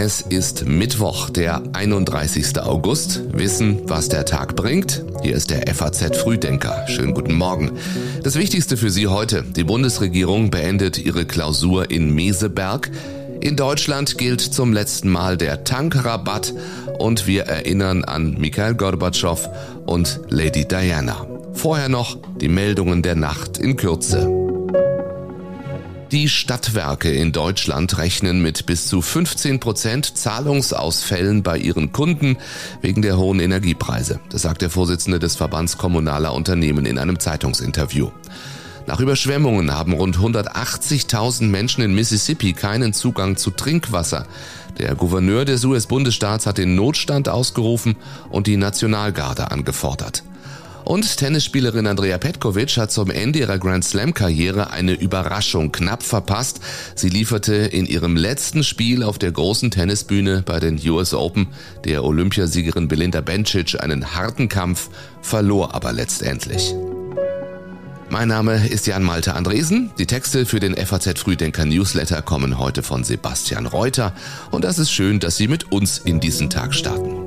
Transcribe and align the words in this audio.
Es 0.00 0.20
ist 0.20 0.64
Mittwoch, 0.64 1.28
der 1.28 1.62
31. 1.72 2.60
August. 2.62 3.20
Wissen, 3.32 3.80
was 3.84 4.08
der 4.08 4.24
Tag 4.24 4.56
bringt? 4.56 5.04
Hier 5.22 5.34
ist 5.34 5.50
der 5.50 5.66
FAZ 5.74 6.16
Frühdenker. 6.16 6.86
Schönen 6.86 7.14
guten 7.14 7.34
Morgen. 7.34 7.72
Das 8.22 8.36
Wichtigste 8.36 8.76
für 8.76 8.90
Sie 8.90 9.08
heute. 9.08 9.42
Die 9.42 9.64
Bundesregierung 9.64 10.50
beendet 10.50 10.98
ihre 10.98 11.26
Klausur 11.26 11.90
in 11.90 12.14
Meseberg. 12.14 12.90
In 13.40 13.56
Deutschland 13.56 14.16
gilt 14.16 14.40
zum 14.40 14.72
letzten 14.72 15.08
Mal 15.08 15.36
der 15.36 15.64
Tankrabatt 15.64 16.54
und 16.98 17.26
wir 17.26 17.42
erinnern 17.42 18.04
an 18.04 18.36
Mikhail 18.38 18.74
Gorbatschow 18.74 19.48
und 19.84 20.20
Lady 20.28 20.64
Diana. 20.64 21.26
Vorher 21.52 21.88
noch 21.88 22.16
die 22.40 22.48
Meldungen 22.48 23.02
der 23.02 23.16
Nacht 23.16 23.58
in 23.58 23.76
Kürze. 23.76 24.37
Die 26.10 26.30
Stadtwerke 26.30 27.10
in 27.10 27.32
Deutschland 27.32 27.98
rechnen 27.98 28.40
mit 28.40 28.64
bis 28.64 28.86
zu 28.86 29.02
15 29.02 29.60
Prozent 29.60 30.16
Zahlungsausfällen 30.16 31.42
bei 31.42 31.58
ihren 31.58 31.92
Kunden 31.92 32.38
wegen 32.80 33.02
der 33.02 33.18
hohen 33.18 33.40
Energiepreise. 33.40 34.18
Das 34.30 34.40
sagt 34.40 34.62
der 34.62 34.70
Vorsitzende 34.70 35.18
des 35.18 35.36
Verbands 35.36 35.76
kommunaler 35.76 36.32
Unternehmen 36.32 36.86
in 36.86 36.98
einem 36.98 37.20
Zeitungsinterview. 37.20 38.10
Nach 38.86 39.00
Überschwemmungen 39.00 39.70
haben 39.74 39.92
rund 39.92 40.16
180.000 40.16 41.44
Menschen 41.44 41.84
in 41.84 41.94
Mississippi 41.94 42.54
keinen 42.54 42.94
Zugang 42.94 43.36
zu 43.36 43.50
Trinkwasser. 43.50 44.26
Der 44.78 44.94
Gouverneur 44.94 45.44
des 45.44 45.62
US-Bundesstaats 45.66 46.46
hat 46.46 46.56
den 46.56 46.74
Notstand 46.74 47.28
ausgerufen 47.28 47.96
und 48.30 48.46
die 48.46 48.56
Nationalgarde 48.56 49.50
angefordert. 49.50 50.22
Und 50.88 51.18
Tennisspielerin 51.18 51.86
Andrea 51.86 52.16
Petkovic 52.16 52.78
hat 52.78 52.90
zum 52.90 53.10
Ende 53.10 53.40
ihrer 53.40 53.58
Grand 53.58 53.84
Slam-Karriere 53.84 54.70
eine 54.70 54.94
Überraschung 54.94 55.70
knapp 55.70 56.02
verpasst. 56.02 56.60
Sie 56.94 57.10
lieferte 57.10 57.52
in 57.54 57.84
ihrem 57.84 58.16
letzten 58.16 58.64
Spiel 58.64 59.02
auf 59.02 59.18
der 59.18 59.30
großen 59.30 59.70
Tennisbühne 59.70 60.42
bei 60.46 60.60
den 60.60 60.80
US 60.88 61.12
Open 61.12 61.48
der 61.84 62.04
Olympiasiegerin 62.04 62.88
Belinda 62.88 63.20
Bencic 63.20 63.78
einen 63.78 64.14
harten 64.14 64.48
Kampf, 64.48 64.88
verlor 65.20 65.74
aber 65.74 65.92
letztendlich. 65.92 66.74
Mein 68.08 68.28
Name 68.28 68.66
ist 68.66 68.86
Jan 68.86 69.02
Malte 69.02 69.34
Andresen. 69.34 69.90
Die 69.98 70.06
Texte 70.06 70.46
für 70.46 70.58
den 70.58 70.74
FAZ 70.74 71.18
Frühdenker 71.18 71.66
Newsletter 71.66 72.22
kommen 72.22 72.58
heute 72.58 72.82
von 72.82 73.04
Sebastian 73.04 73.66
Reuter 73.66 74.14
und 74.50 74.64
das 74.64 74.78
ist 74.78 74.90
schön, 74.90 75.20
dass 75.20 75.36
Sie 75.36 75.48
mit 75.48 75.70
uns 75.70 75.98
in 75.98 76.18
diesen 76.18 76.48
Tag 76.48 76.74
starten. 76.74 77.17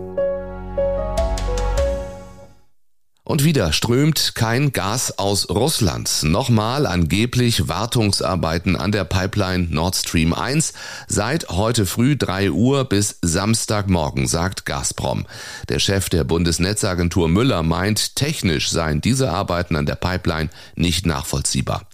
Und 3.31 3.45
wieder 3.45 3.71
strömt 3.71 4.35
kein 4.35 4.73
Gas 4.73 5.17
aus 5.17 5.49
Russland. 5.49 6.23
Nochmal 6.23 6.85
angeblich 6.85 7.69
Wartungsarbeiten 7.69 8.75
an 8.75 8.91
der 8.91 9.05
Pipeline 9.05 9.67
Nord 9.69 9.95
Stream 9.95 10.33
1 10.33 10.73
seit 11.07 11.47
heute 11.47 11.85
früh 11.85 12.17
3 12.17 12.51
Uhr 12.51 12.83
bis 12.83 13.19
Samstagmorgen, 13.21 14.27
sagt 14.27 14.65
Gazprom. 14.65 15.25
Der 15.69 15.79
Chef 15.79 16.09
der 16.09 16.25
Bundesnetzagentur 16.25 17.29
Müller 17.29 17.63
meint, 17.63 18.17
technisch 18.17 18.69
seien 18.69 18.99
diese 18.99 19.31
Arbeiten 19.31 19.77
an 19.77 19.85
der 19.85 19.95
Pipeline 19.95 20.49
nicht 20.75 21.05
nachvollziehbar. 21.05 21.87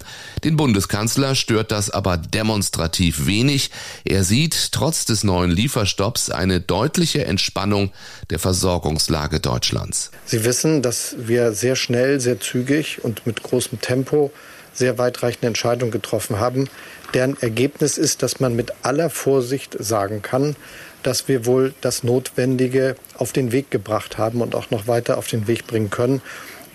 Den 0.44 0.58
Bundeskanzler 0.58 1.36
stört 1.36 1.72
das 1.72 1.92
aber 1.92 2.18
demonstrativ 2.18 3.28
wenig. 3.28 3.70
Er 4.06 4.24
sieht 4.24 4.72
trotz 4.72 5.06
des 5.06 5.24
neuen 5.24 5.52
Lieferstopps 5.52 6.32
eine 6.32 6.62
deutliche 6.62 7.26
Entspannung 7.26 7.92
der 8.32 8.40
Versorgungslage 8.40 9.40
Deutschlands. 9.40 10.10
Sie 10.26 10.44
wissen, 10.44 10.82
dass 10.82 11.16
wir 11.28 11.54
sehr 11.54 11.76
schnell, 11.76 12.20
sehr 12.20 12.40
zügig 12.40 13.04
und 13.04 13.26
mit 13.26 13.44
großem 13.44 13.82
Tempo 13.82 14.32
sehr 14.74 14.98
weitreichende 14.98 15.48
Entscheidungen 15.48 15.92
getroffen 15.92 16.40
haben, 16.40 16.70
deren 17.14 17.36
Ergebnis 17.42 17.98
ist, 17.98 18.22
dass 18.22 18.40
man 18.40 18.56
mit 18.56 18.74
aller 18.84 19.10
Vorsicht 19.10 19.76
sagen 19.80 20.22
kann, 20.22 20.56
dass 21.04 21.28
wir 21.28 21.46
wohl 21.46 21.74
das 21.82 22.04
Notwendige 22.04 22.96
auf 23.18 23.32
den 23.32 23.52
Weg 23.52 23.72
gebracht 23.72 24.18
haben 24.18 24.42
und 24.42 24.56
auch 24.56 24.70
noch 24.70 24.88
weiter 24.88 25.18
auf 25.18 25.28
den 25.28 25.48
Weg 25.48 25.66
bringen 25.66 25.90
können, 25.90 26.22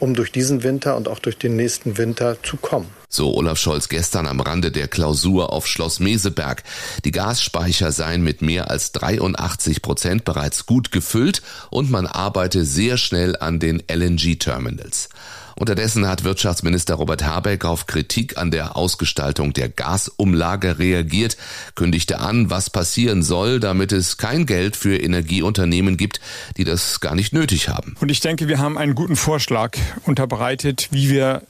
um 0.03 0.15
durch 0.15 0.33
diesen 0.33 0.65
Winter 0.65 0.97
und 0.97 1.07
auch 1.07 1.21
durch 1.21 1.39
den 1.39 1.55
nächsten 1.55 1.97
Winter 1.97 2.37
zu 2.43 2.57
kommen. 2.57 2.89
So 3.09 3.37
Olaf 3.37 3.57
Scholz 3.57 3.89
gestern 3.89 4.27
am 4.27 4.41
Rande 4.41 4.73
der 4.73 4.89
Klausur 4.89 5.53
auf 5.53 5.69
Schloss 5.69 6.01
Meseberg. 6.01 6.65
Die 7.05 7.13
Gasspeicher 7.13 7.93
seien 7.93 8.25
mit 8.25 8.43
mehr 8.43 8.69
als 8.69 8.91
83 8.91 9.81
Prozent 9.81 10.25
bereits 10.25 10.67
gut 10.67 10.91
gefüllt 10.91 11.41
und 11.71 11.89
man 11.89 12.09
arbeite 12.09 12.65
sehr 12.65 12.97
schnell 12.97 13.37
an 13.37 13.61
den 13.61 13.81
LNG-Terminals. 13.89 15.09
Unterdessen 15.63 16.09
hat 16.09 16.25
Wirtschaftsminister 16.25 16.95
Robert 16.95 17.23
Habeck 17.23 17.65
auf 17.65 17.87
Kritik 17.87 18.37
an 18.37 18.51
der 18.51 18.77
Ausgestaltung 18.77 19.53
der 19.53 19.69
Gasumlage 19.69 20.81
reagiert, 20.81 21.37
kündigte 21.77 22.19
an, 22.19 22.51
was 22.51 22.69
passieren 22.69 23.23
soll, 23.23 23.61
damit 23.61 23.93
es 23.93 24.17
kein 24.17 24.45
Geld 24.45 24.75
für 24.75 24.97
Energieunternehmen 24.97 25.97
gibt, 25.97 26.21
die 26.57 26.65
das 26.65 26.99
gar 26.99 27.15
nicht 27.15 27.33
nötig 27.33 27.69
haben. 27.69 27.95
Und 28.01 28.11
ich 28.11 28.19
denke, 28.19 28.49
wir 28.49 28.59
haben 28.59 28.77
einen 28.77 28.97
guten 28.97 29.15
Vorschlag 29.15 29.79
unterbreitet, 30.05 30.89
wie 30.91 31.09
wir 31.11 31.43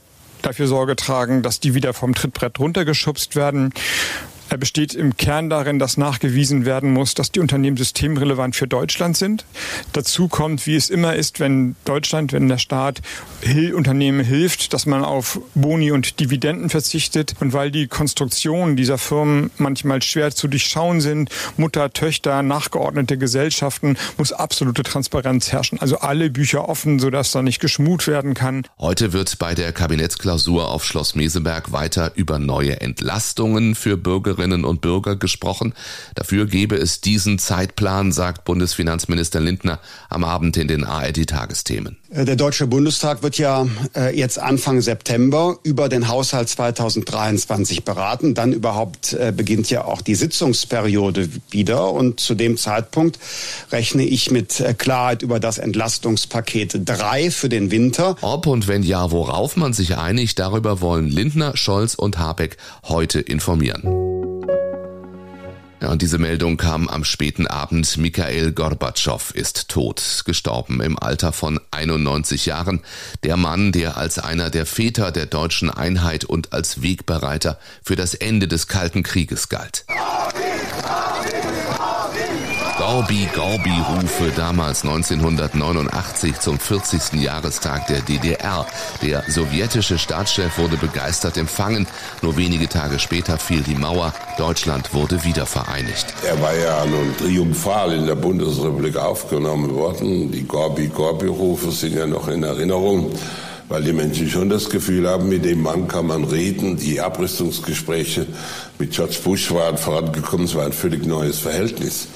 dafür 0.43 0.67
Sorge 0.67 0.95
tragen, 0.95 1.41
dass 1.41 1.59
die 1.59 1.73
wieder 1.73 1.95
vom 1.95 2.13
Trittbrett 2.13 2.59
runtergeschubst 2.59 3.35
werden. 3.35 3.73
Er 4.49 4.57
besteht 4.57 4.93
im 4.93 5.17
Kern 5.17 5.49
darin, 5.49 5.79
dass 5.79 5.97
nachgewiesen 5.97 6.65
werden 6.65 6.93
muss, 6.93 7.13
dass 7.13 7.31
die 7.31 7.39
Unternehmen 7.39 7.77
systemrelevant 7.77 8.55
für 8.55 8.67
Deutschland 8.67 9.17
sind. 9.17 9.45
Dazu 9.93 10.27
kommt, 10.27 10.67
wie 10.67 10.75
es 10.75 10.89
immer 10.89 11.15
ist, 11.15 11.39
wenn 11.39 11.75
Deutschland, 11.85 12.33
wenn 12.33 12.47
der 12.47 12.57
Staat 12.57 13.01
Unternehmen 13.73 14.23
hilft, 14.23 14.73
dass 14.73 14.85
man 14.85 15.03
auf 15.03 15.39
Boni 15.55 15.91
und 15.91 16.19
Dividenden 16.19 16.69
verzichtet. 16.69 17.33
Und 17.39 17.53
weil 17.53 17.71
die 17.71 17.87
Konstruktionen 17.87 18.75
dieser 18.75 18.97
Firmen 18.97 19.51
manchmal 19.57 20.01
schwer 20.01 20.31
zu 20.31 20.47
durchschauen 20.47 21.01
sind, 21.01 21.29
Mutter, 21.57 21.91
Töchter, 21.91 22.43
nachgeordnete 22.43 23.17
Gesellschaften, 23.17 23.97
muss 24.17 24.33
absolute 24.33 24.83
Transparenz 24.83 25.51
herrschen. 25.51 25.79
Also 25.79 25.99
alle 25.99 26.29
Bücher 26.29 26.69
offen, 26.69 26.99
sodass 26.99 27.31
da 27.31 27.41
nicht 27.41 27.59
geschmut 27.59 28.07
werden 28.07 28.33
kann. 28.33 28.67
Heute 28.79 29.13
wird 29.13 29.39
bei 29.39 29.55
der 29.55 29.71
Kabinettsklausur 29.71 30.69
auf 30.69 30.85
Schloss 30.85 31.15
Meseberg 31.15 31.71
weiter 31.71 32.11
über 32.15 32.39
neue 32.39 32.81
Entlastungen 32.81 33.75
für 33.75 33.97
Bürgerinnen 33.97 34.32
Bürgerinnen 34.33 34.65
und 34.65 34.81
Bürger 34.81 35.15
gesprochen. 35.15 35.73
Dafür 36.15 36.47
gebe 36.47 36.75
es 36.75 37.01
diesen 37.01 37.37
Zeitplan, 37.39 38.11
sagt 38.11 38.45
Bundesfinanzminister 38.45 39.39
Lindner 39.39 39.79
am 40.09 40.23
Abend 40.23 40.57
in 40.57 40.67
den 40.67 40.83
ARD-Tagesthemen. 40.83 41.97
Äh, 42.09 42.25
der 42.25 42.35
Deutsche 42.35 42.67
Bundestag 42.67 43.23
wird 43.23 43.37
ja 43.37 43.67
äh, 43.95 44.17
jetzt 44.17 44.39
Anfang 44.39 44.81
September 44.81 45.57
über 45.63 45.89
den 45.89 46.07
Haushalt 46.07 46.49
2023 46.49 47.83
beraten. 47.83 48.33
Dann 48.33 48.53
überhaupt 48.53 49.13
äh, 49.13 49.31
beginnt 49.35 49.69
ja 49.69 49.85
auch 49.85 50.01
die 50.01 50.15
Sitzungsperiode 50.15 51.29
wieder. 51.49 51.91
Und 51.91 52.19
zu 52.19 52.35
dem 52.35 52.57
Zeitpunkt 52.57 53.19
rechne 53.71 54.03
ich 54.03 54.31
mit 54.31 54.63
Klarheit 54.77 55.21
über 55.21 55.39
das 55.39 55.57
Entlastungspaket 55.57 56.81
3 56.85 57.31
für 57.31 57.49
den 57.49 57.71
Winter. 57.71 58.15
Ob 58.21 58.47
und 58.47 58.67
wenn 58.67 58.83
ja, 58.83 59.11
worauf 59.11 59.55
man 59.57 59.73
sich 59.73 59.97
einigt, 59.97 60.39
darüber 60.39 60.81
wollen 60.81 61.07
Lindner, 61.07 61.55
Scholz 61.55 61.95
und 61.95 62.17
Habeck 62.17 62.57
heute 62.83 63.19
informieren. 63.19 64.22
Ja, 65.83 65.89
und 65.89 66.01
diese 66.01 66.17
Meldung 66.17 66.55
kam 66.55 66.87
am 66.87 67.03
späten 67.03 67.45
Abend. 67.45 67.97
Mikhail 67.97 68.53
Gorbatschow 68.53 69.31
ist 69.35 69.67
tot, 69.67 70.23
gestorben 70.25 70.79
im 70.79 70.97
Alter 70.97 71.33
von 71.33 71.59
91 71.71 72.45
Jahren. 72.45 72.79
Der 73.23 73.35
Mann, 73.35 73.73
der 73.73 73.97
als 73.97 74.17
einer 74.17 74.49
der 74.49 74.65
Väter 74.65 75.11
der 75.11 75.25
deutschen 75.25 75.69
Einheit 75.69 76.23
und 76.23 76.53
als 76.53 76.81
Wegbereiter 76.81 77.59
für 77.83 77.97
das 77.97 78.13
Ende 78.13 78.47
des 78.47 78.69
Kalten 78.69 79.03
Krieges 79.03 79.49
galt. 79.49 79.85
Gorbi 82.93 83.27
Gorbi 83.33 83.71
Rufe 83.71 84.31
damals 84.35 84.83
1989 84.83 86.39
zum 86.39 86.59
40. 86.59 87.19
Jahrestag 87.23 87.87
der 87.87 88.01
DDR. 88.01 88.67
Der 89.01 89.23
sowjetische 89.27 89.97
Staatschef 89.97 90.59
wurde 90.59 90.77
begeistert 90.77 91.37
empfangen. 91.37 91.87
Nur 92.21 92.37
wenige 92.37 92.69
Tage 92.69 92.99
später 92.99 93.39
fiel 93.39 93.61
die 93.61 93.73
Mauer. 93.73 94.13
Deutschland 94.37 94.93
wurde 94.93 95.23
wieder 95.23 95.47
vereinigt. 95.47 96.13
Er 96.23 96.39
war 96.39 96.53
ja 96.55 96.85
nun 96.85 97.17
triumphal 97.17 97.93
in 97.93 98.05
der 98.05 98.13
Bundesrepublik 98.13 98.95
aufgenommen 98.95 99.73
worden. 99.73 100.31
Die 100.31 100.43
Gorbi 100.43 100.85
Gorbi 100.89 101.25
Rufe 101.25 101.71
sind 101.71 101.95
ja 101.95 102.05
noch 102.05 102.27
in 102.27 102.43
Erinnerung 102.43 103.11
weil 103.69 103.83
die 103.83 103.93
Menschen 103.93 104.29
schon 104.29 104.49
das 104.49 104.69
Gefühl 104.69 105.07
haben, 105.07 105.29
mit 105.29 105.45
dem 105.45 105.61
Mann 105.61 105.87
kann 105.87 106.07
man 106.07 106.23
reden. 106.23 106.77
Die 106.77 107.01
Abrüstungsgespräche 107.01 108.27
mit 108.79 108.91
George 108.91 109.17
Bush 109.23 109.51
waren 109.51 109.77
vorangekommen. 109.77 110.45
Es 110.45 110.55
war 110.55 110.65
ein 110.65 110.73
völlig 110.73 111.05
neues 111.05 111.39
Verhältnis 111.39 112.07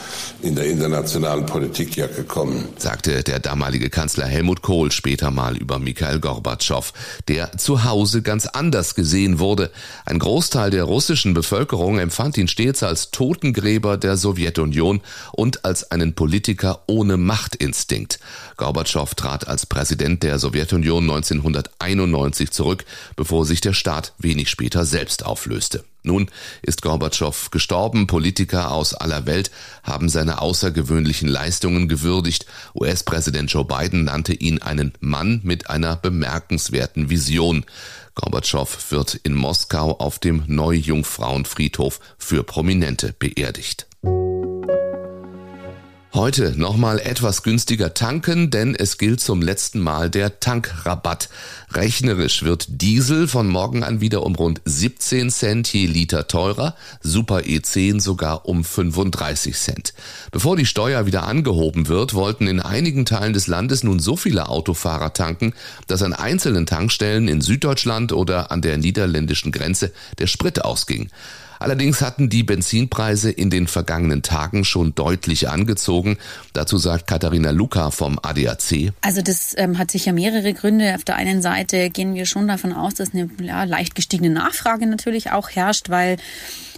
in 0.42 0.56
der 0.56 0.66
internationalen 0.66 1.46
Politik 1.46 1.96
ja 1.96 2.08
gekommen. 2.08 2.66
Sagte 2.78 3.24
der 3.24 3.40
damalige 3.40 3.90
Kanzler 3.90 4.26
Helmut 4.26 4.62
Kohl 4.62 4.92
später 4.92 5.32
mal 5.32 5.58
über 5.58 5.80
Mikhail 5.80 6.20
Gorbatschow, 6.20 6.94
der 7.28 7.58
zu 7.58 7.84
Hause 7.84 8.22
ganz 8.22 8.46
anders 8.46 8.96
gesehen 8.96 9.40
wurde. 9.40 9.72
Ein 10.06 10.20
Großteil 10.20 10.70
der 10.70 10.84
russischen 10.84 11.34
Bevölkerung 11.34 12.00
empfand 12.00 12.38
ihn 12.38 12.48
stets 12.48 12.84
als 12.84 13.12
Totengräber 13.12 13.98
der 13.98 14.18
Sowjetunion 14.18 15.02
und 15.32 15.66
als 15.66 15.92
einen 15.92 16.14
Politiker 16.14 16.84
ohne 16.88 17.18
Machtinstinkt. 17.18 18.20
Gorbatschow 18.58 19.14
trat 19.16 19.48
als 19.48 19.66
Präsident 19.66 20.24
der 20.24 20.40
Sowjetunion 20.40 21.06
1991 21.38 22.51
zurück, 22.51 22.86
bevor 23.16 23.45
sich 23.45 23.62
der 23.62 23.74
Staat 23.74 24.13
wenig 24.18 24.50
später 24.50 24.86
selbst 24.86 25.25
auflöste. 25.25 25.84
Nun 26.04 26.30
ist 26.62 26.81
Gorbatschow 26.81 27.51
gestorben. 27.51 28.07
Politiker 28.07 28.72
aus 28.72 28.94
aller 28.94 29.25
Welt 29.25 29.51
haben 29.84 30.07
seine 30.07 30.42
außergewöhnlichen 30.42 31.28
Leistungen 31.28 31.89
gewürdigt. 31.89 32.45
US-Präsident 32.74 33.51
Joe 33.51 33.66
Biden 33.66 34.06
nannte 34.06 34.34
ihn 34.34 34.62
einen 34.62 34.94
Mann 35.01 35.42
mit 35.44 35.69
einer 35.69 35.98
bemerkenswerten 35.98 37.10
Vision. 37.10 37.66
Gorbatschow 38.16 38.92
wird 38.92 39.16
in 39.16 39.36
Moskau 39.36 40.00
auf 40.00 40.18
dem 40.18 40.44
Neujungfrauenfriedhof 40.48 42.00
für 42.18 42.44
Prominente 42.44 43.13
beerdigt. 43.19 43.86
Heute 46.18 46.56
nochmal 46.58 46.98
etwas 46.98 47.44
günstiger 47.44 47.94
tanken, 47.94 48.50
denn 48.50 48.74
es 48.74 48.98
gilt 48.98 49.19
zum 49.19 49.40
letzten 49.40 49.80
Mal 49.80 50.10
der 50.10 50.40
Tankrabatt. 50.40 51.30
Rechnerisch 51.74 52.42
wird 52.42 52.66
Diesel 52.81 53.28
von 53.28 53.48
morgen 53.48 53.84
an 53.84 54.02
wieder 54.02 54.25
um 54.25 54.34
rund 54.34 54.60
17 54.66 55.30
Cent 55.30 55.72
je 55.72 55.86
Liter 55.86 56.28
teurer, 56.28 56.75
Super 57.02 57.42
E10 57.42 58.02
sogar 58.02 58.48
um 58.48 58.64
35 58.64 59.56
Cent. 59.56 59.94
Bevor 60.31 60.58
die 60.58 60.66
Steuer 60.66 61.06
wieder 61.06 61.28
angehoben 61.28 61.88
wird, 61.88 62.16
wollten 62.16 62.48
in 62.48 62.62
einigen 62.62 63.06
Teilen 63.06 63.34
des 63.34 63.46
Landes 63.46 63.84
nun 63.84 64.00
so 64.00 64.18
viele 64.18 64.50
Autofahrer 64.50 65.13
tanken, 65.13 65.54
dass 65.86 66.02
an 66.02 66.13
einzelnen 66.13 66.66
Tankstellen 66.66 67.28
in 67.28 67.42
Süddeutschland 67.42 68.12
oder 68.12 68.50
an 68.50 68.63
der 68.63 68.80
niederländischen 68.80 69.52
Grenze 69.52 69.94
der 70.18 70.25
Sprit 70.25 70.66
ausging. 70.66 71.12
Allerdings 71.59 72.01
hatten 72.01 72.30
die 72.30 72.44
Benzinpreise 72.44 73.31
in 73.31 73.50
den 73.50 73.68
vergangenen 73.68 74.21
Tagen 74.21 74.63
schon 74.65 74.95
deutlich 74.95 75.50
angezogen. 75.50 76.18
Dazu 76.54 76.77
sagt 76.77 77.07
Katharina 77.07 77.51
Luca 77.51 77.92
vom 77.92 78.19
ADAC. 78.21 78.94
Also 79.01 79.21
das 79.21 79.54
ähm, 79.57 79.77
hat 79.77 79.92
sicher 79.92 80.13
mehrere 80.13 80.54
Gründe. 80.54 80.95
Auf 80.95 81.04
der 81.04 81.15
einen 81.15 81.42
Seite 81.42 81.89
gehen 81.89 82.15
wir 82.15 82.25
schon 82.25 82.48
davon 82.48 82.74
aus, 82.74 82.95
dass 82.95 83.13
eine 83.13 83.30
ja, 83.42 83.63
leicht 83.63 83.95
gestiegene 83.95 84.30
Nachfrage 84.30 84.86
natürlich 84.88 85.31
auch 85.31 85.50
herrscht, 85.50 85.89
weil 85.89 86.18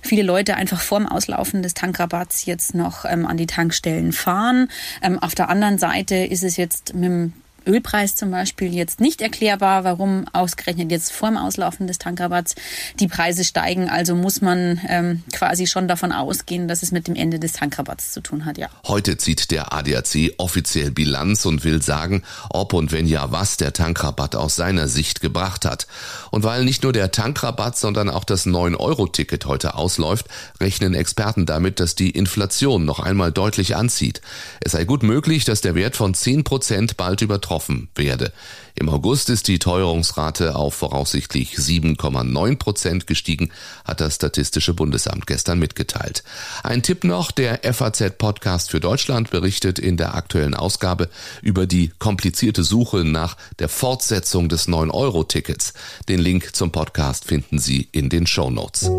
viele 0.01 0.23
Leute 0.23 0.55
einfach 0.55 0.81
vorm 0.81 1.07
Auslaufen 1.07 1.61
des 1.61 1.73
Tankrabatts 1.73 2.45
jetzt 2.45 2.73
noch 2.73 3.05
ähm, 3.05 3.25
an 3.25 3.37
die 3.37 3.47
Tankstellen 3.47 4.11
fahren. 4.11 4.69
Ähm, 5.01 5.19
auf 5.19 5.35
der 5.35 5.49
anderen 5.49 5.77
Seite 5.77 6.15
ist 6.15 6.43
es 6.43 6.57
jetzt 6.57 6.93
mit 6.93 7.03
dem 7.05 7.33
Ölpreis 7.69 8.15
zum 8.15 8.31
Beispiel 8.31 8.73
jetzt 8.73 8.99
nicht 8.99 9.21
erklärbar, 9.21 9.83
warum 9.83 10.25
ausgerechnet 10.33 10.91
jetzt 10.91 11.11
vor 11.11 11.29
dem 11.29 11.37
Auslaufen 11.37 11.87
des 11.87 11.99
Tankrabatts 11.99 12.55
die 12.99 13.07
Preise 13.07 13.43
steigen. 13.43 13.89
Also 13.89 14.15
muss 14.15 14.41
man 14.41 14.81
ähm, 14.87 15.23
quasi 15.33 15.67
schon 15.67 15.87
davon 15.87 16.11
ausgehen, 16.11 16.67
dass 16.67 16.81
es 16.81 16.91
mit 16.91 17.07
dem 17.07 17.15
Ende 17.15 17.39
des 17.39 17.53
Tankrabatts 17.53 18.11
zu 18.11 18.21
tun 18.21 18.45
hat, 18.45 18.57
ja. 18.57 18.69
Heute 18.87 19.17
zieht 19.17 19.51
der 19.51 19.71
ADAC 19.71 20.33
offiziell 20.37 20.91
Bilanz 20.91 21.45
und 21.45 21.63
will 21.63 21.81
sagen, 21.81 22.23
ob 22.49 22.73
und 22.73 22.91
wenn 22.91 23.05
ja, 23.05 23.31
was 23.31 23.57
der 23.57 23.73
Tankrabatt 23.73 24.35
aus 24.35 24.55
seiner 24.55 24.87
Sicht 24.87 25.21
gebracht 25.21 25.65
hat. 25.65 25.87
Und 26.31 26.43
weil 26.43 26.65
nicht 26.65 26.83
nur 26.83 26.93
der 26.93 27.11
Tankrabatt, 27.11 27.77
sondern 27.77 28.09
auch 28.09 28.23
das 28.23 28.47
9-Euro-Ticket 28.47 29.45
heute 29.45 29.75
ausläuft, 29.75 30.25
rechnen 30.59 30.95
Experten 30.95 31.45
damit, 31.45 31.79
dass 31.79 31.93
die 31.95 32.09
Inflation 32.09 32.85
noch 32.85 32.99
einmal 32.99 33.31
deutlich 33.31 33.75
anzieht. 33.75 34.21
Es 34.61 34.71
sei 34.71 34.85
gut 34.85 35.03
möglich, 35.03 35.45
dass 35.45 35.61
der 35.61 35.75
Wert 35.75 35.95
von 35.95 36.13
10 36.13 36.43
Prozent 36.43 36.97
bald 36.97 37.21
übertroffen 37.21 37.58
getroffen 37.59 37.89
werde. 37.95 38.31
Im 38.75 38.87
August 38.87 39.29
ist 39.29 39.49
die 39.49 39.59
Teuerungsrate 39.59 40.55
auf 40.55 40.73
voraussichtlich 40.73 41.57
7,9 41.57 42.57
Prozent 42.57 43.07
gestiegen, 43.07 43.51
hat 43.83 43.99
das 43.99 44.15
Statistische 44.15 44.73
Bundesamt 44.73 45.27
gestern 45.27 45.59
mitgeteilt. 45.59 46.23
Ein 46.63 46.81
Tipp 46.81 47.03
noch, 47.03 47.31
der 47.31 47.59
FAZ-Podcast 47.73 48.71
für 48.71 48.79
Deutschland 48.79 49.31
berichtet 49.31 49.79
in 49.79 49.97
der 49.97 50.15
aktuellen 50.15 50.55
Ausgabe 50.55 51.09
über 51.41 51.67
die 51.67 51.91
komplizierte 51.99 52.63
Suche 52.63 53.03
nach 53.03 53.35
der 53.59 53.67
Fortsetzung 53.67 54.47
des 54.47 54.69
9-Euro-Tickets. 54.69 55.73
Den 56.07 56.19
Link 56.19 56.55
zum 56.55 56.71
Podcast 56.71 57.25
finden 57.25 57.59
Sie 57.59 57.89
in 57.91 58.09
den 58.09 58.27
Show 58.27 58.49
Notes. 58.49 58.89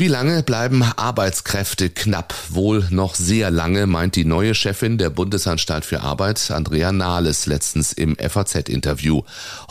Wie 0.00 0.06
lange 0.06 0.44
bleiben 0.44 0.84
Arbeitskräfte 0.84 1.90
knapp? 1.90 2.32
Wohl 2.50 2.86
noch 2.90 3.16
sehr 3.16 3.50
lange, 3.50 3.88
meint 3.88 4.14
die 4.14 4.24
neue 4.24 4.54
Chefin 4.54 4.96
der 4.96 5.10
Bundesanstalt 5.10 5.84
für 5.84 6.02
Arbeit, 6.02 6.52
Andrea 6.52 6.92
Nahles, 6.92 7.46
letztens 7.46 7.94
im 7.94 8.14
FAZ-Interview. 8.16 9.22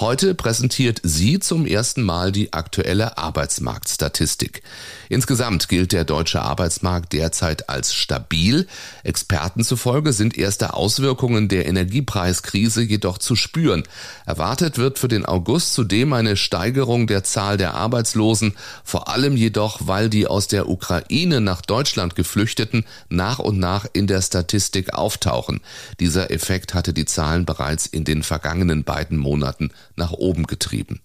Heute 0.01 0.35
präsentiert 0.35 1.00
sie 1.01 1.39
zum 1.39 1.65
ersten 1.65 2.03
Mal 2.03 2.33
die 2.33 2.51
aktuelle 2.51 3.18
Arbeitsmarktstatistik. 3.18 4.63
Insgesamt 5.07 5.69
gilt 5.69 5.94
der 5.94 6.03
deutsche 6.03 6.41
Arbeitsmarkt 6.41 7.13
derzeit 7.13 7.69
als 7.69 7.94
stabil. 7.94 8.68
Experten 9.06 9.63
zufolge 9.63 10.12
sind 10.12 10.38
erste 10.38 10.74
Auswirkungen 10.74 11.47
der 11.47 11.68
Energiepreiskrise 11.68 12.81
jedoch 12.81 13.18
zu 13.18 13.38
spüren. 13.38 13.83
Erwartet 14.25 14.77
wird 14.77 15.00
für 15.00 15.07
den 15.07 15.25
August 15.25 15.74
zudem 15.74 16.12
eine 16.12 16.35
Steigerung 16.35 17.07
der 17.07 17.24
Zahl 17.24 17.56
der 17.56 17.75
Arbeitslosen, 17.75 18.56
vor 18.83 19.07
allem 19.07 19.38
jedoch, 19.38 19.79
weil 19.85 20.09
die 20.09 20.16
die 20.17 20.25
aus 20.25 20.47
der 20.47 20.67
Ukraine 20.67 21.41
nach 21.41 21.61
Deutschland 21.61 22.15
geflüchteten 22.15 22.85
nach 23.07 23.37
und 23.37 23.59
nach 23.59 23.85
in 23.93 24.07
der 24.07 24.23
Statistik 24.23 24.95
auftauchen. 24.95 25.61
Dieser 25.99 26.31
Effekt 26.31 26.73
hatte 26.73 26.91
die 26.91 27.05
Zahlen 27.05 27.45
bereits 27.45 27.85
in 27.85 28.03
den 28.03 28.23
vergangenen 28.23 28.83
beiden 28.83 29.19
Monaten 29.19 29.69
nach 29.95 30.13
oben 30.13 30.47
getrieben. 30.47 31.01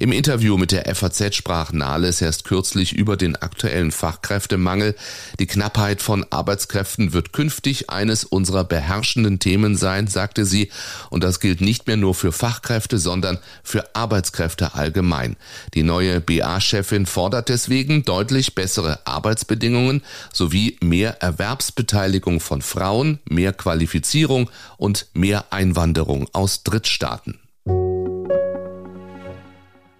Im 0.00 0.10
Interview 0.10 0.56
mit 0.56 0.72
der 0.72 0.92
FAZ 0.92 1.36
sprach 1.36 1.72
Nahles 1.72 2.20
erst 2.20 2.42
kürzlich 2.42 2.92
über 2.92 3.16
den 3.16 3.36
aktuellen 3.36 3.92
Fachkräftemangel. 3.92 4.96
Die 5.38 5.46
Knappheit 5.46 6.02
von 6.02 6.26
Arbeitskräften 6.30 7.12
wird 7.12 7.32
künftig 7.32 7.88
eines 7.88 8.24
unserer 8.24 8.64
beherrschenden 8.64 9.38
Themen 9.38 9.76
sein, 9.76 10.08
sagte 10.08 10.44
sie. 10.44 10.70
Und 11.08 11.22
das 11.22 11.38
gilt 11.38 11.60
nicht 11.60 11.86
mehr 11.86 11.96
nur 11.96 12.16
für 12.16 12.32
Fachkräfte, 12.32 12.98
sondern 12.98 13.38
für 13.62 13.94
Arbeitskräfte 13.94 14.74
allgemein. 14.74 15.36
Die 15.74 15.84
neue 15.84 16.20
BA-Chefin 16.20 17.06
fordert 17.06 17.48
deswegen 17.48 18.02
deutlich 18.02 18.55
bessere 18.56 19.06
Arbeitsbedingungen 19.06 20.02
sowie 20.32 20.76
mehr 20.82 21.22
Erwerbsbeteiligung 21.22 22.40
von 22.40 22.60
Frauen, 22.60 23.20
mehr 23.28 23.52
Qualifizierung 23.52 24.50
und 24.78 25.06
mehr 25.14 25.52
Einwanderung 25.52 26.26
aus 26.32 26.64
Drittstaaten. 26.64 27.38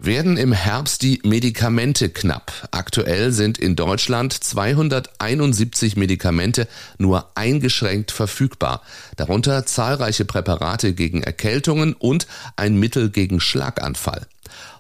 Werden 0.07 0.37
im 0.37 0.53
Herbst 0.53 1.03
die 1.03 1.21
Medikamente 1.25 2.09
knapp? 2.11 2.53
Aktuell 2.71 3.33
sind 3.33 3.59
in 3.59 3.75
Deutschland 3.75 4.33
271 4.33 5.97
Medikamente 5.97 6.69
nur 6.97 7.33
eingeschränkt 7.35 8.13
verfügbar, 8.13 8.83
darunter 9.17 9.67
zahlreiche 9.67 10.25
Präparate 10.25 10.93
gegen 10.93 11.25
Erkältungen 11.25 11.93
und 11.93 12.29
ein 12.55 12.77
Mittel 12.79 13.11
gegen 13.11 13.41
Schlaganfall. 13.41 14.29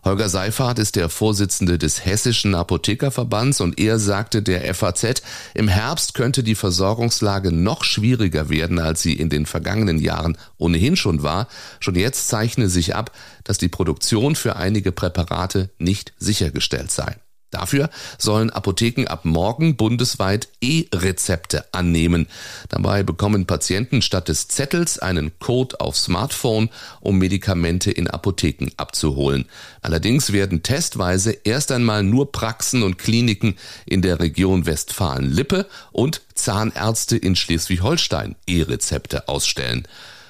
Holger 0.05 0.28
Seifert 0.28 0.78
ist 0.78 0.96
der 0.96 1.08
Vorsitzende 1.08 1.78
des 1.78 2.05
Hessischen 2.05 2.55
Apothekerverbands 2.55 3.61
und 3.61 3.81
er 3.81 3.99
sagte 3.99 4.43
der 4.43 4.73
FAZ, 4.75 5.22
im 5.55 5.69
Herbst 5.69 6.15
könnte 6.15 6.43
die 6.43 6.55
Versorgungslage 6.55 7.53
noch 7.53 7.82
schwieriger 7.82 8.48
werden, 8.48 8.79
als 8.79 9.03
sie 9.03 9.15
in 9.15 9.31
den 9.31 9.46
vergangenen 9.46 9.98
Jahren 9.98 10.39
ohnehin 10.58 10.96
schon 10.96 11.22
war. 11.22 11.48
Schon 11.81 11.96
jetzt 11.96 12.29
zeichne 12.29 12.69
sich 12.69 12.94
ab, 12.94 13.10
dass 13.44 13.58
die 13.58 13.69
Produktion 13.69 14.36
für 14.36 14.56
einige 14.56 14.93
Präparate 14.93 15.70
nicht 15.79 16.12
sichergestellt 16.19 16.91
sei. 16.91 17.17
Dafür 17.50 17.91
sollen 18.19 18.50
Apotheken 18.50 19.06
ab 19.06 19.24
morgen 19.24 19.76
bundesweit 19.76 20.48
E-Rezepte 20.60 21.65
annehmen. 21.72 22.26
Dabei 22.69 23.03
bekommen 23.03 23.46
Patienten 23.46 24.03
statt 24.03 24.29
des 24.29 24.48
Zettels 24.48 24.98
einen 24.98 25.38
Code 25.38 25.81
auf 25.81 25.96
Smartphone, 25.96 26.70
um 27.00 27.19
Medikamente 27.19 27.91
in 27.91 28.08
Apotheken 28.08 28.70
abzuholen. 28.76 29.46
Allerdings 29.81 30.32
werden 30.32 30.62
testweise 30.65 31.36
erst 31.44 31.70
einmal 31.70 32.03
nur 32.03 32.32
Praxen 32.32 32.82
und 32.82 32.98
Kliniken 32.98 33.55
in 33.86 34.03
der 34.03 34.19
Region 34.19 34.67
Westfalen-Lippe 34.67 35.67
und 35.93 36.22
Zahnärzte 36.34 37.17
in 37.17 37.36
Schleswig-Holstein 37.36 38.34
E-Rezepte 38.46 39.29
ausstellen. 39.29 39.86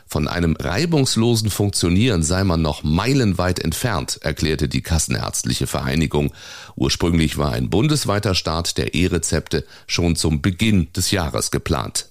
Von 0.09 0.29
einem 0.29 0.57
reibungslosen 0.57 1.51
Funktionieren 1.51 2.23
sei 2.23 2.45
man 2.45 2.63
noch 2.63 2.85
meilenweit 2.85 3.59
entfernt, 3.59 4.19
erklärte 4.23 4.69
die 4.69 4.81
Kassenärztliche 4.81 5.67
Vereinigung. 5.67 6.33
Ursprünglich 6.77 7.39
war 7.39 7.53
ein 7.53 7.71
bundesweiter 7.71 8.35
Start 8.35 8.79
der 8.79 8.95
E-Rezepte 8.95 9.65
schon 9.87 10.15
zum 10.15 10.43
Beginn 10.43 10.89
des 10.95 11.11
Jahres 11.11 11.51
geplant. 11.51 12.09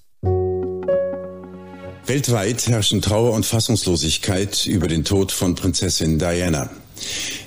Weltweit 2.05 2.67
herrschen 2.67 3.01
Trauer 3.01 3.33
und 3.33 3.45
Fassungslosigkeit 3.45 4.67
über 4.67 4.87
den 4.87 5.05
Tod 5.05 5.31
von 5.31 5.55
Prinzessin 5.55 6.19
Diana. 6.19 6.69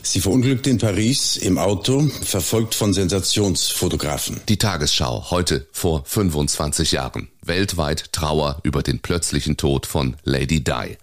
Sie 0.03 0.21
verunglückte 0.21 0.71
in 0.71 0.79
Paris 0.79 1.37
im 1.37 1.59
Auto, 1.59 2.09
verfolgt 2.23 2.75
von 2.75 2.93
Sensationsfotografen. 2.93 4.41
Die 4.49 4.59
Tagesschau 4.59 5.31
heute 5.31 5.67
vor 5.73 6.03
25 6.05 6.93
Jahren. 6.93 7.29
Weltweit 7.49 8.13
Trauer 8.13 8.61
über 8.63 8.83
den 8.83 9.01
plötzlichen 9.01 9.57
Tod 9.57 9.87
von 9.87 10.17
Lady 10.25 10.63
Di. 10.63 10.99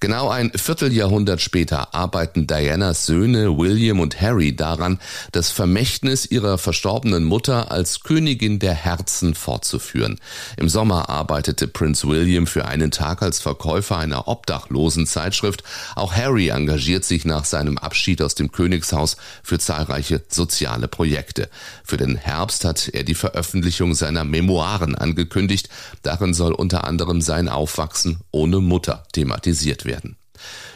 Genau 0.00 0.28
ein 0.28 0.50
Vierteljahrhundert 0.54 1.40
später 1.40 1.94
arbeiten 1.94 2.46
Dianas 2.46 3.06
Söhne 3.06 3.58
William 3.58 4.00
und 4.00 4.20
Harry 4.20 4.54
daran, 4.54 4.98
das 5.32 5.50
Vermächtnis 5.50 6.24
ihrer 6.24 6.56
verstorbenen 6.56 7.24
Mutter 7.24 7.70
als 7.70 8.00
Königin 8.00 8.58
der 8.58 8.74
Herzen 8.74 9.34
fortzuführen. 9.34 10.20
Im 10.56 10.68
Sommer 10.68 11.08
arbeitete 11.08 11.68
Prinz 11.68 12.04
William 12.04 12.46
für 12.46 12.64
einen 12.64 12.90
Tag 12.90 13.22
als 13.22 13.40
Verkäufer 13.40 13.98
einer 13.98 14.28
obdachlosen 14.28 15.06
Zeitschrift. 15.06 15.64
Auch 15.96 16.14
Harry 16.14 16.48
engagiert 16.48 17.04
sich 17.04 17.24
nach 17.24 17.44
seinem 17.44 17.76
Abschied 17.76 18.22
aus 18.22 18.34
dem 18.34 18.52
Königshaus 18.52 19.16
für 19.42 19.58
zahlreiche 19.58 20.22
soziale 20.28 20.88
Projekte. 20.88 21.48
Für 21.84 21.96
den 21.96 22.16
Herbst 22.16 22.64
hat 22.64 22.88
er 22.88 23.02
die 23.02 23.14
Veröffentlichung 23.14 23.94
seiner 23.94 24.24
Memoiren 24.24 24.94
angekündigt, 24.94 25.68
Darin 26.02 26.34
soll 26.34 26.52
unter 26.52 26.84
anderem 26.84 27.20
sein 27.20 27.48
Aufwachsen 27.48 28.20
ohne 28.30 28.60
Mutter 28.60 29.04
thematisiert 29.12 29.84
werden. 29.84 30.16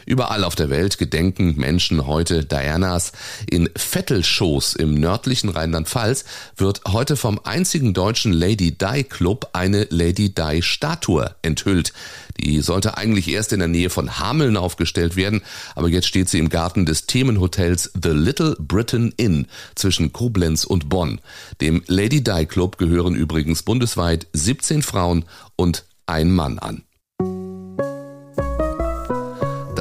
Überall 0.05 0.43
auf 0.43 0.55
der 0.55 0.69
Welt 0.69 0.97
gedenken 0.97 1.55
Menschen 1.55 2.05
heute 2.07 2.43
Dianas. 2.43 3.13
In 3.49 3.69
Vettelschoß 3.75 4.75
im 4.75 4.95
nördlichen 4.95 5.49
Rheinland-Pfalz 5.49 6.25
wird 6.57 6.81
heute 6.87 7.15
vom 7.15 7.39
einzigen 7.43 7.93
deutschen 7.93 8.33
Lady 8.33 8.77
Di 8.77 9.03
Club 9.03 9.49
eine 9.53 9.87
Lady 9.89 10.33
Di 10.33 10.61
Statue 10.61 11.33
enthüllt. 11.41 11.93
Die 12.39 12.61
sollte 12.61 12.97
eigentlich 12.97 13.27
erst 13.27 13.53
in 13.53 13.59
der 13.59 13.67
Nähe 13.67 13.89
von 13.89 14.19
Hameln 14.19 14.57
aufgestellt 14.57 15.15
werden, 15.15 15.41
aber 15.75 15.89
jetzt 15.89 16.07
steht 16.07 16.29
sie 16.29 16.39
im 16.39 16.49
Garten 16.49 16.85
des 16.85 17.05
Themenhotels 17.05 17.91
The 18.01 18.09
Little 18.09 18.55
Britain 18.59 19.13
Inn 19.17 19.47
zwischen 19.75 20.13
Koblenz 20.13 20.63
und 20.63 20.89
Bonn. 20.89 21.21
Dem 21.61 21.83
Lady 21.87 22.23
Di 22.23 22.45
Club 22.45 22.77
gehören 22.77 23.15
übrigens 23.15 23.63
bundesweit 23.63 24.27
17 24.33 24.81
Frauen 24.81 25.25
und 25.55 25.85
ein 26.05 26.31
Mann 26.31 26.59
an. 26.59 26.83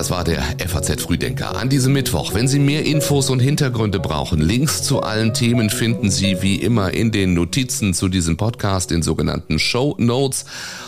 Das 0.03 0.11
war 0.11 0.25
der 0.25 0.43
FAZ 0.59 1.01
Frühdenker 1.01 1.57
an 1.57 1.69
diesem 1.69 1.93
Mittwoch. 1.93 2.35
Wenn 2.35 2.49
Sie 2.49 2.59
mehr 2.59 2.85
Infos 2.85 3.31
und 3.31 3.39
Hintergründe 3.39 4.01
brauchen, 4.01 4.41
Links 4.41 4.83
zu 4.83 5.01
allen 5.01 5.33
Themen 5.33 5.71
finden 5.71 6.11
Sie 6.11 6.43
wie 6.43 6.57
immer 6.57 6.93
in 6.93 7.13
den 7.13 7.35
Notizen 7.35 7.95
zu 7.95 8.09
diesem 8.09 8.37
Podcast, 8.37 8.91
in 8.91 9.03
sogenannten 9.03 9.61
Show 9.61 9.95
Notes. 9.99 10.45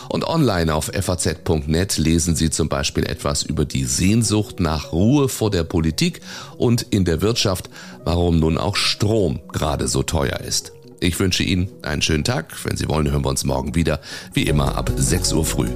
Und 0.09 0.27
online 0.27 0.75
auf 0.75 0.91
faz.net 0.93 1.97
lesen 1.97 2.35
Sie 2.35 2.49
zum 2.49 2.67
Beispiel 2.67 3.05
etwas 3.05 3.43
über 3.43 3.63
die 3.63 3.85
Sehnsucht 3.85 4.59
nach 4.59 4.91
Ruhe 4.91 5.29
vor 5.29 5.49
der 5.49 5.63
Politik 5.63 6.19
und 6.57 6.81
in 6.81 7.05
der 7.05 7.21
Wirtschaft, 7.21 7.69
warum 8.03 8.41
nun 8.41 8.57
auch 8.57 8.75
Strom 8.75 9.39
gerade 9.53 9.87
so 9.87 10.03
teuer 10.03 10.41
ist. 10.41 10.73
Ich 10.99 11.17
wünsche 11.21 11.43
Ihnen 11.43 11.69
einen 11.83 12.01
schönen 12.01 12.25
Tag. 12.25 12.53
Wenn 12.65 12.75
Sie 12.75 12.89
wollen, 12.89 13.09
hören 13.09 13.23
wir 13.23 13.29
uns 13.29 13.45
morgen 13.45 13.75
wieder, 13.75 14.01
wie 14.33 14.43
immer 14.43 14.75
ab 14.75 14.91
6 14.93 15.31
Uhr 15.31 15.45
früh. 15.45 15.69